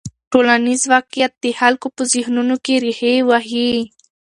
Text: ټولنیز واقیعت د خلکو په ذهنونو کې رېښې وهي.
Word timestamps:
ټولنیز 0.31 0.81
واقیعت 0.93 1.33
د 1.43 1.45
خلکو 1.59 1.87
په 1.95 2.03
ذهنونو 2.13 2.55
کې 2.65 2.75
رېښې 2.83 3.13
وهي. 3.29 3.71